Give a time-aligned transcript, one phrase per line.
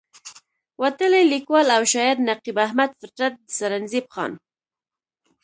[0.81, 4.31] وتلے ليکوال او شاعر نقيب احمد فطرت د سرنزېب خان